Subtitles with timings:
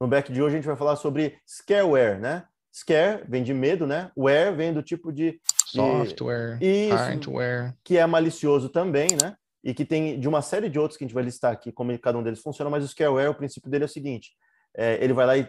[0.00, 2.44] No back de hoje a gente vai falar sobre scareware, né?
[2.72, 4.12] Scare vem de medo, né?
[4.16, 9.34] Ware vem do tipo de software, isso, hardware, que é malicioso também, né?
[9.64, 11.96] E que tem de uma série de outros que a gente vai listar aqui como
[11.98, 14.30] cada um deles funciona, mas o scareware, o princípio dele é o seguinte:
[14.76, 15.48] é, ele vai lá e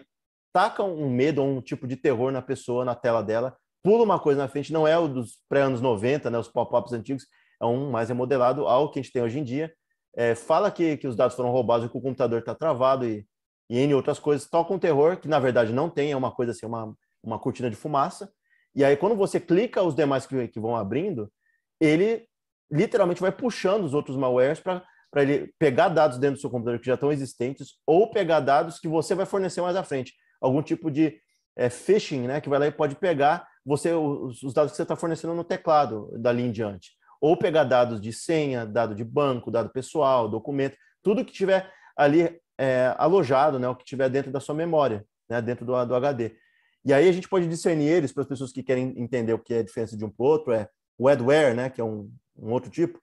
[0.51, 4.19] taca um medo ou um tipo de terror na pessoa, na tela dela, pula uma
[4.19, 6.39] coisa na frente, não é o dos pré-anos 90, né?
[6.39, 7.27] Os pop-ups antigos,
[7.61, 9.71] é um mais remodelado ao que a gente tem hoje em dia.
[10.15, 13.27] É, fala que, que os dados foram roubados e que o computador está travado e,
[13.69, 14.49] e N outras coisas.
[14.49, 17.69] Toca um terror, que na verdade não tem, é uma coisa assim, uma, uma cortina
[17.69, 18.31] de fumaça.
[18.75, 21.31] E aí, quando você clica os demais que, que vão abrindo,
[21.79, 22.27] ele
[22.71, 24.83] literalmente vai puxando os outros malwares para
[25.15, 28.87] ele pegar dados dentro do seu computador que já estão existentes ou pegar dados que
[28.87, 30.13] você vai fornecer mais à frente.
[30.39, 31.19] Algum tipo de
[31.57, 32.41] é, phishing, né?
[32.41, 35.43] Que vai lá e pode pegar você os, os dados que você está fornecendo no
[35.43, 36.91] teclado dali em diante.
[37.19, 42.39] Ou pegar dados de senha, dado de banco, dado pessoal, documento, tudo que tiver ali
[42.59, 43.69] é, alojado, né?
[43.69, 45.41] O que tiver dentro da sua memória, né?
[45.41, 46.35] Dentro do, do HD.
[46.83, 49.53] E aí a gente pode discernir eles para as pessoas que querem entender o que
[49.53, 52.11] é a diferença de um para o outro, é o adware, né, que é um,
[52.37, 52.99] um outro tipo,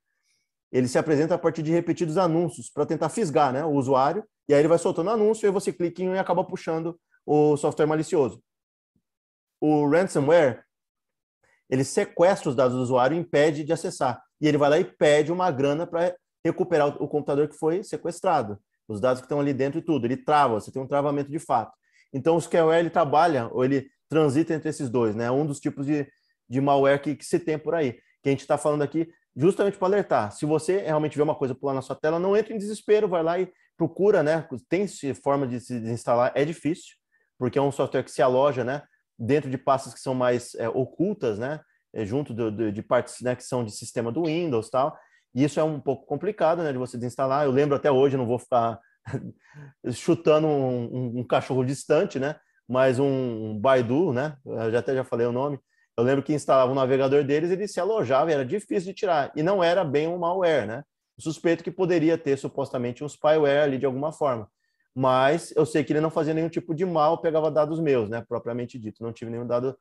[0.72, 4.54] ele se apresenta a partir de repetidos anúncios para tentar fisgar né, o usuário, e
[4.54, 7.86] aí ele vai soltando anúncio e você clica em um e acaba puxando o software
[7.86, 8.42] malicioso.
[9.60, 10.64] O ransomware,
[11.68, 14.22] ele sequestra os dados do usuário e impede de acessar.
[14.40, 18.60] E ele vai lá e pede uma grana para recuperar o computador que foi sequestrado.
[18.88, 20.06] Os dados que estão ali dentro e tudo.
[20.06, 21.72] Ele trava, você tem um travamento de fato.
[22.12, 25.30] Então, o scareware ele trabalha, ou ele transita entre esses dois, né?
[25.30, 26.06] Um dos tipos de,
[26.48, 27.94] de malware que, que se tem por aí.
[28.22, 30.32] Que a gente está falando aqui justamente para alertar.
[30.32, 33.22] Se você realmente vê uma coisa pular na sua tela, não entre em desespero, vai
[33.22, 34.48] lá e procura, né?
[34.68, 36.94] Tem forma de se desinstalar, é difícil,
[37.38, 38.82] porque é um software que se aloja, né?
[39.18, 41.60] Dentro de pastas que são mais é, ocultas, né?
[41.92, 44.96] É, junto do, do, de partes né, que são de sistema do Windows tal.
[45.36, 46.72] E isso é um pouco complicado, né?
[46.72, 47.44] De você desinstalar.
[47.44, 48.80] Eu lembro até hoje, não vou ficar
[49.92, 52.36] chutando um, um, um, cachorro distante, né?
[52.66, 53.04] Mas um,
[53.50, 54.38] um Baidu, né?
[54.46, 55.60] Eu já até já falei o nome.
[55.94, 59.30] Eu lembro que instalava o navegador deles, ele se alojava, era difícil de tirar.
[59.36, 60.82] E não era bem um malware, né?
[61.18, 64.48] Suspeito que poderia ter supostamente um spyware ali de alguma forma.
[64.94, 68.24] Mas eu sei que ele não fazia nenhum tipo de mal, pegava dados meus, né?
[68.26, 69.76] Propriamente dito, não tive nenhum dado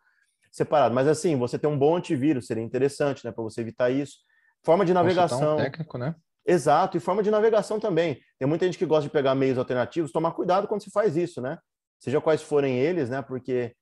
[0.52, 0.94] separado.
[0.94, 3.32] Mas assim, você ter um bom antivírus seria interessante, né?
[3.32, 4.18] Para você evitar isso.
[4.66, 5.54] Forma de navegação.
[5.54, 6.16] Um técnico, né?
[6.46, 8.20] Exato, e forma de navegação também.
[8.40, 11.42] Tem muita gente que gosta de pegar meios alternativos, tomar cuidado quando se faz isso,
[11.42, 11.58] né?
[12.00, 13.22] Seja quais forem eles, né?
[13.22, 13.74] Porque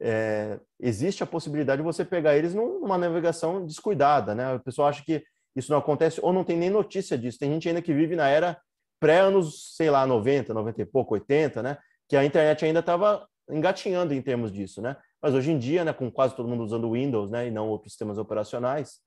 [0.00, 4.54] é, existe a possibilidade de você pegar eles numa navegação descuidada, né?
[4.54, 5.24] O pessoal acha que
[5.54, 7.38] isso não acontece ou não tem nem notícia disso.
[7.38, 8.58] Tem gente ainda que vive na era
[9.00, 11.78] pré-anos, sei lá, 90, 90 e pouco, 80, né?
[12.08, 14.96] Que a internet ainda estava engatinhando em termos disso, né?
[15.20, 17.92] Mas hoje em dia, né, com quase todo mundo usando Windows, né, e não outros
[17.92, 19.00] sistemas operacionais,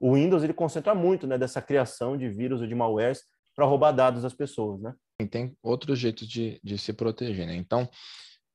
[0.00, 3.22] o Windows ele concentra muito né, dessa criação de vírus ou de malwares
[3.54, 4.94] para roubar dados das pessoas, né?
[5.30, 7.54] Tem outros jeitos de, de se proteger, né?
[7.54, 7.88] Então,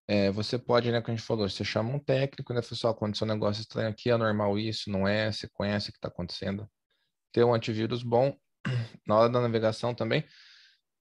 [0.07, 3.25] é, você pode, né, como a gente falou, você chama um técnico, né, pessoal, aconteceu
[3.25, 6.67] um negócio estranho aqui, é normal isso, não é, você conhece o que está acontecendo.
[7.31, 8.35] Ter um antivírus bom,
[9.07, 10.25] na hora da navegação também,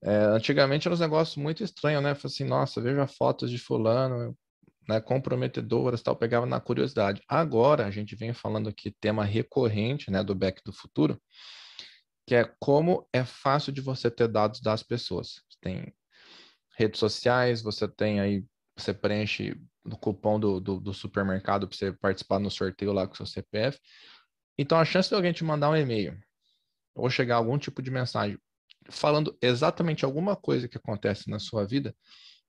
[0.03, 2.15] é, antigamente eram uns negócios muito estranhos, né?
[2.15, 4.37] Falei assim, nossa, veja fotos de fulano,
[4.87, 7.21] né, comprometedoras, tal, pegava na curiosidade.
[7.27, 11.21] Agora a gente vem falando aqui tema recorrente, né, do back do futuro,
[12.25, 15.41] que é como é fácil de você ter dados das pessoas.
[15.49, 15.93] Você tem
[16.77, 18.45] redes sociais, você tem aí,
[18.77, 23.15] você preenche no cupom do, do, do supermercado para você participar no sorteio lá com
[23.15, 23.79] seu CPF.
[24.57, 26.17] Então a chance de alguém te mandar um e-mail
[26.95, 28.37] ou chegar algum tipo de mensagem
[28.89, 31.95] falando exatamente alguma coisa que acontece na sua vida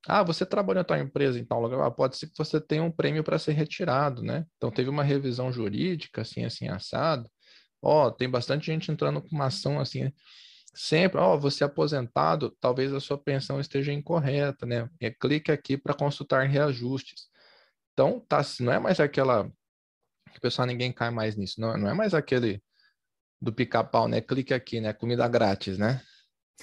[0.07, 2.83] ah, você trabalha na tua empresa em tal lugar, ah, pode ser que você tenha
[2.83, 4.47] um prêmio para ser retirado, né?
[4.57, 7.31] Então teve uma revisão jurídica, assim, assim, assado.
[7.83, 10.13] Ó, oh, tem bastante gente entrando com uma ação assim,
[10.75, 14.89] sempre, ó, oh, você é aposentado, talvez a sua pensão esteja incorreta, né?
[15.01, 17.29] E clique aqui para consultar reajustes.
[17.93, 19.51] Então, tá, não é mais aquela
[20.33, 22.63] que pessoal ninguém cai mais nisso, não, não é mais aquele
[23.41, 24.21] do pica-pau, né?
[24.21, 24.93] Clique aqui, né?
[24.93, 26.03] Comida grátis, né?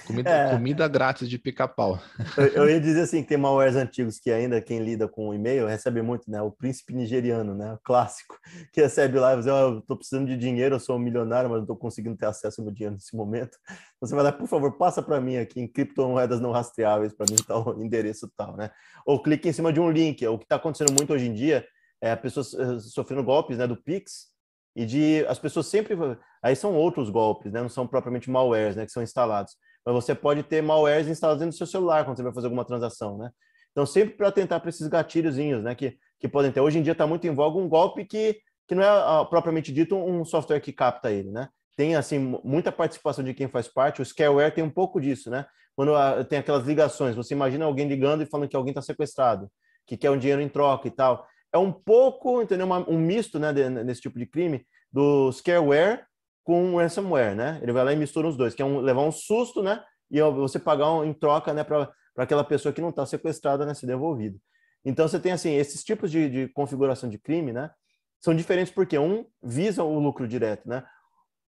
[0.06, 0.50] Comida, é.
[0.50, 2.00] comida grátis de pica-pau.
[2.36, 5.66] Eu, eu, ia dizer assim, que tem malwares antigos que ainda quem lida com e-mail
[5.66, 6.40] recebe muito, né?
[6.40, 7.74] O príncipe nigeriano, né?
[7.74, 8.38] O clássico,
[8.72, 11.50] que recebe lá e diz, oh, eu tô precisando de dinheiro, eu sou um milionário,
[11.50, 13.58] mas não tô conseguindo ter acesso ao meu dinheiro nesse momento.
[14.00, 17.36] Você vai lá, por favor, passa para mim aqui em criptomoedas não rastreáveis, para mim
[17.36, 18.70] tá o endereço tal, né?
[19.04, 20.26] Ou clique em cima de um link.
[20.26, 21.66] O que está acontecendo muito hoje em dia
[22.00, 23.66] é a pessoa eh, sofrendo golpes, né?
[23.66, 24.28] Do Pix,
[24.76, 25.96] e de as pessoas sempre
[26.40, 27.60] aí são outros golpes, né?
[27.60, 28.86] Não são propriamente malwares, né?
[28.86, 32.32] Que são instalados mas você pode ter malwares instalados do seu celular quando você vai
[32.32, 33.30] fazer alguma transação, né?
[33.72, 36.60] Então, sempre para tentar para esses gatilhozinhos, né, que, que podem ter.
[36.60, 39.96] Hoje em dia está muito em voga um golpe que, que não é propriamente dito
[39.96, 41.48] um software que capta ele, né?
[41.78, 44.02] tem assim muita participação de quem faz parte.
[44.02, 45.46] O scareware tem um pouco disso, né?
[45.76, 49.48] Quando a, tem aquelas ligações, você imagina alguém ligando e falando que alguém está sequestrado,
[49.86, 51.24] que quer um dinheiro em troca e tal.
[51.52, 52.66] É um pouco, entendeu?
[52.66, 56.00] Uma, um misto, né, de, nesse tipo de crime do scareware
[56.48, 57.58] com ransomware, né?
[57.60, 59.84] Ele vai lá e mistura os dois, que é um, levar um susto, né?
[60.10, 63.74] E você pagar um, em troca, né, para aquela pessoa que não está sequestrada, né,
[63.74, 64.34] ser devolvida.
[64.82, 67.70] Então você tem assim esses tipos de, de configuração de crime, né?
[68.18, 70.86] São diferentes porque um visa o lucro direto, né?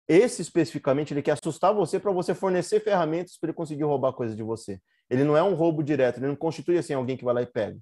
[0.06, 4.36] Esse especificamente ele quer assustar você para você fornecer ferramentas para ele conseguir roubar coisas
[4.36, 4.78] de você.
[5.08, 7.46] Ele não é um roubo direto, ele não constitui assim alguém que vai lá e
[7.46, 7.78] pega.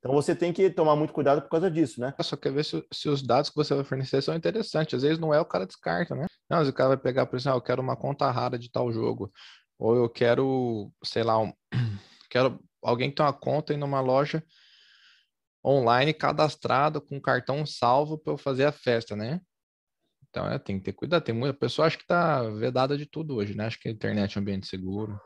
[0.00, 2.12] Então você tem que tomar muito cuidado por causa disso, né?
[2.20, 4.94] Só quer ver se, se, os dados que você vai fornecer são interessantes.
[4.94, 6.26] Às vezes não é o cara descarta, né?
[6.48, 8.92] Não, o cara vai pegar, por exemplo, ah, eu quero uma conta rara de tal
[8.92, 9.32] jogo.
[9.78, 11.52] Ou eu quero, sei lá, um...
[12.30, 14.42] quero alguém que tem uma conta em uma loja
[15.64, 19.40] online cadastrado com cartão salvo para eu fazer a festa, né?
[20.28, 21.22] Então é, tem que ter cuidado.
[21.22, 23.66] Tem muita pessoa acho que está vedada de tudo hoje, né?
[23.66, 25.20] Acho que a internet é um ambiente seguro.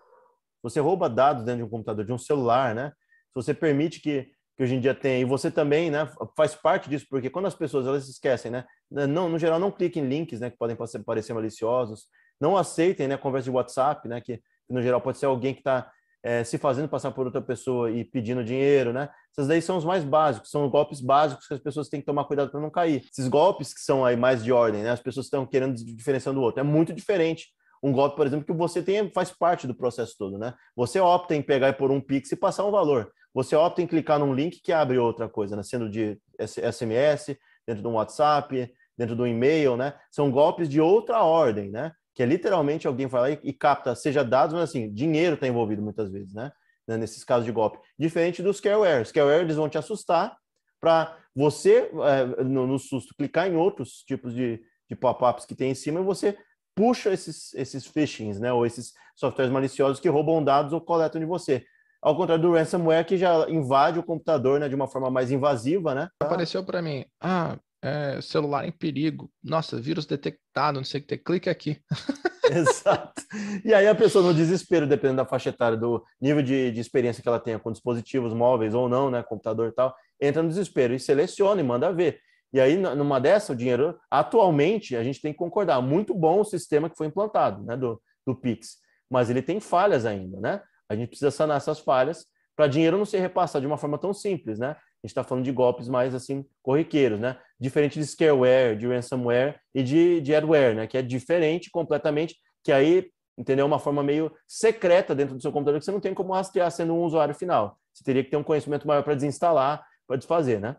[0.62, 2.90] Você rouba dados dentro de um computador, de um celular, né?
[3.28, 4.30] Se você permite que,
[4.62, 7.54] que hoje em dia tem, e você também, né, faz parte disso, porque quando as
[7.54, 8.64] pessoas elas esquecem, né?
[8.90, 12.06] Não, no geral, não cliquem em links, né, que podem parecer maliciosos.
[12.40, 15.90] Não aceitem, né, conversa de WhatsApp, né, que no geral pode ser alguém que está
[16.22, 19.08] é, se fazendo passar por outra pessoa e pedindo dinheiro, né?
[19.32, 22.24] Essas daí são os mais básicos, são golpes básicos que as pessoas têm que tomar
[22.24, 23.04] cuidado para não cair.
[23.10, 24.90] Esses golpes que são aí mais de ordem, né?
[24.90, 26.60] As pessoas estão querendo diferenciar do outro.
[26.60, 27.48] É muito diferente.
[27.82, 30.54] Um golpe, por exemplo, que você tem faz parte do processo todo, né?
[30.76, 33.10] Você opta em pegar por um Pix e passar um valor.
[33.34, 35.62] Você opta em clicar num link que abre outra coisa, né?
[35.62, 39.94] Sendo de SMS, dentro de um WhatsApp, dentro do e-mail, né?
[40.10, 41.92] São golpes de outra ordem, né?
[42.14, 45.82] que é literalmente alguém vai lá e, capta, seja dados, mas assim, dinheiro está envolvido
[45.82, 46.52] muitas vezes, né?
[46.86, 46.96] né?
[46.96, 47.78] Nesses casos de golpe.
[47.98, 49.06] Diferente dos scareware.
[49.06, 50.36] Scareware, eles vão te assustar
[50.80, 55.70] para você, é, no, no, susto, clicar em outros tipos de, de pop-ups que tem
[55.70, 56.36] em cima e você
[56.74, 58.52] puxa esses, esses phishings, né?
[58.52, 61.64] Ou esses softwares maliciosos que roubam dados ou coletam de você.
[62.02, 65.94] Ao contrário do ransomware, que já invade o computador né, de uma forma mais invasiva,
[65.94, 66.08] né?
[66.20, 71.16] Apareceu para mim, ah, é, celular em perigo, nossa, vírus detectado, não sei o que,
[71.16, 71.80] clique aqui.
[72.50, 73.22] Exato.
[73.64, 77.22] E aí a pessoa no desespero, dependendo da faixa etária, do nível de, de experiência
[77.22, 80.94] que ela tenha com dispositivos móveis ou não, né, computador e tal, entra no desespero
[80.94, 82.18] e seleciona e manda ver.
[82.52, 86.44] E aí, numa dessa, o dinheiro, atualmente, a gente tem que concordar, muito bom o
[86.44, 88.76] sistema que foi implantado, né, do, do Pix,
[89.08, 90.60] mas ele tem falhas ainda, né?
[90.92, 94.12] A gente precisa sanar essas falhas para dinheiro não ser repassado de uma forma tão
[94.12, 94.70] simples, né?
[94.70, 97.38] A gente está falando de golpes mais assim corriqueiros, né?
[97.58, 100.86] Diferente de scareware, de ransomware e de, de adware, né?
[100.86, 103.66] Que é diferente completamente, que aí, entendeu?
[103.66, 106.94] Uma forma meio secreta dentro do seu computador que você não tem como rastrear sendo
[106.94, 107.78] um usuário final.
[107.92, 110.76] Você teria que ter um conhecimento maior para desinstalar, para desfazer, né?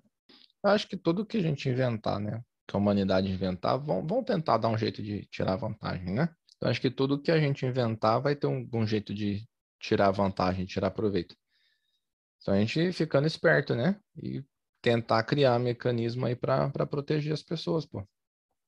[0.63, 2.41] Eu acho que tudo que a gente inventar, né?
[2.65, 6.29] Que a humanidade inventar, vão, vão tentar dar um jeito de tirar vantagem, né?
[6.55, 9.45] Então, acho que tudo que a gente inventar vai ter um, um jeito de
[9.83, 11.35] tirar vantagem, tirar proveito.
[12.41, 13.99] Então a gente ficando esperto, né?
[14.17, 14.43] E
[14.81, 18.03] tentar criar mecanismo aí para proteger as pessoas, pô.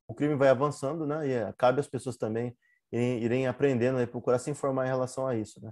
[0.07, 1.27] O crime vai avançando, né?
[1.27, 2.55] E é, cabe às pessoas também
[2.91, 5.71] irem, irem aprendendo e procurar se informar em relação a isso, né?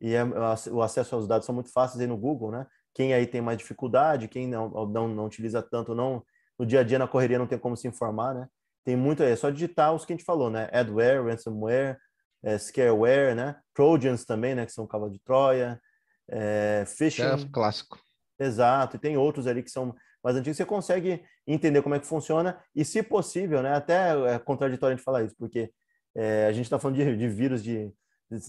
[0.00, 2.66] E é, o acesso aos dados são muito fáceis aí no Google, né?
[2.94, 6.24] Quem aí tem mais dificuldade, quem não, não, não utiliza tanto, não
[6.58, 8.48] no dia a dia na correria não tem como se informar, né?
[8.84, 10.68] Tem muito aí, é só digitar os que a gente falou, né?
[10.72, 11.98] Adware, ransomware,
[12.42, 13.56] é, scareware, né?
[13.74, 14.66] Trojans também, né?
[14.66, 15.80] Que são cavalo de Troia,
[16.28, 17.22] é, phishing.
[17.22, 17.98] É clássico.
[18.38, 19.94] Exato, e tem outros ali que são
[20.24, 20.56] mais antigos.
[20.56, 23.74] Você consegue entender como é que funciona e, se possível, né?
[23.74, 25.70] Até é contraditório a gente falar isso, porque
[26.14, 27.92] é, a gente está falando de, de vírus, de,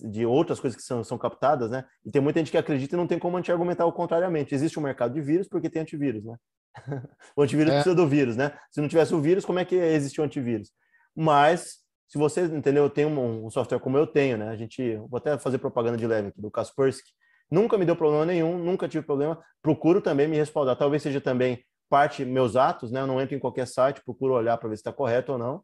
[0.10, 1.84] de outras coisas que são, são captadas, né?
[2.06, 4.56] E tem muita gente que acredita e não tem como a gente argumentar o contrariamente.
[4.56, 6.38] Existe um mercado de vírus porque tem antivírus, né?
[7.36, 7.76] o antivírus é.
[7.76, 8.58] precisa do vírus, né?
[8.72, 10.72] Se não tivesse o vírus, como é que existe o antivírus?
[11.16, 11.80] Mas,
[12.12, 14.50] se você, entendeu, tem um, um software como eu tenho, né?
[14.50, 17.12] A gente, vou até fazer propaganda de leve aqui, do Kaspersky,
[17.52, 19.38] Nunca me deu problema nenhum, nunca tive problema.
[19.62, 20.78] Procuro também me respaldar.
[20.78, 23.02] Talvez seja também parte meus atos, né?
[23.02, 25.62] Eu não entro em qualquer site, procuro olhar para ver se está correto ou não.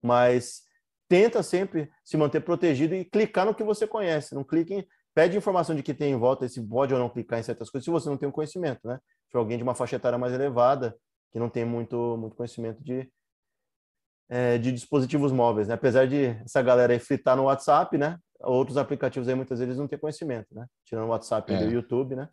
[0.00, 0.62] Mas
[1.08, 4.36] tenta sempre se manter protegido e clicar no que você conhece.
[4.36, 7.40] Não clique em, pede informação de que tem em volta, se pode ou não clicar
[7.40, 9.00] em certas coisas, se você não tem um conhecimento, né?
[9.28, 10.96] Se alguém de uma faixa etária mais elevada,
[11.32, 13.10] que não tem muito, muito conhecimento de,
[14.30, 15.74] é, de dispositivos móveis, né?
[15.74, 18.18] Apesar de essa galera aí fritar no WhatsApp, né?
[18.42, 20.66] outros aplicativos aí muitas vezes não têm conhecimento, né?
[20.84, 21.62] Tirando o WhatsApp é.
[21.62, 22.28] e o YouTube, né?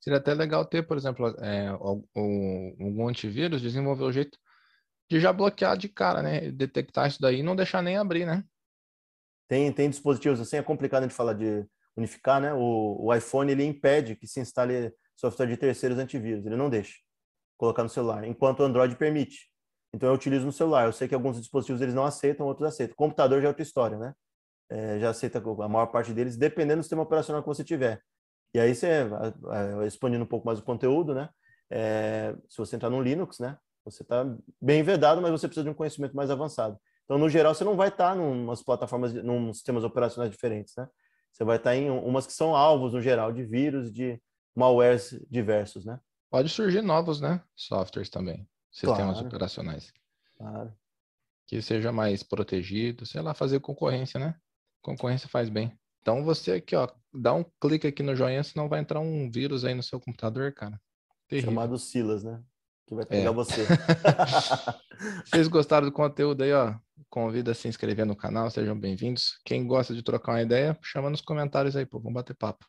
[0.00, 4.38] Seria até legal ter, por exemplo, é, algum antivírus desenvolver o jeito
[5.10, 6.50] de já bloquear de cara, né?
[6.50, 8.44] Detectar isso daí e não deixar nem abrir, né?
[9.48, 11.66] Tem, tem dispositivos assim, é complicado a gente falar de
[11.96, 12.52] unificar, né?
[12.54, 16.94] O, o iPhone ele impede que se instale software de terceiros antivírus, ele não deixa
[17.56, 19.50] colocar no celular, enquanto o Android permite.
[19.96, 20.84] Então eu utilizo no celular.
[20.84, 22.94] Eu sei que alguns dispositivos eles não aceitam, outros aceitam.
[22.94, 24.14] Computador já é outra história, né?
[24.68, 28.02] É, já aceita a maior parte deles, dependendo do sistema operacional que você tiver.
[28.54, 29.08] E aí você,
[29.86, 31.30] expandindo um pouco mais o conteúdo, né?
[31.70, 33.56] É, se você entrar no Linux, né?
[33.84, 34.26] Você está
[34.60, 36.78] bem vedado, mas você precisa de um conhecimento mais avançado.
[37.04, 40.74] Então, no geral, você não vai estar tá em umas plataformas, num sistemas operacionais diferentes,
[40.76, 40.86] né?
[41.32, 44.20] Você vai estar tá em umas que são alvos, no geral, de vírus, de
[44.54, 45.98] malwares diversos, né?
[46.30, 47.40] Pode surgir novos, né?
[47.54, 48.46] Softwares também,
[48.76, 49.26] sistemas claro.
[49.26, 49.92] operacionais.
[50.36, 50.72] Claro.
[51.46, 54.34] Que seja mais protegido, sei lá, fazer concorrência, né?
[54.82, 55.72] Concorrência faz bem.
[56.02, 59.64] Então você aqui, ó, dá um clique aqui no joinha, senão vai entrar um vírus
[59.64, 60.80] aí no seu computador, cara.
[61.26, 61.50] Terrível.
[61.50, 62.42] Chamado Silas, né?
[62.86, 63.32] Que vai pegar é.
[63.32, 63.66] você.
[65.26, 66.74] Vocês gostaram do conteúdo aí, ó?
[67.10, 69.38] Convida a se inscrever no canal, sejam bem-vindos.
[69.44, 72.64] Quem gosta de trocar uma ideia, chama nos comentários aí, pô, vamos bater papo.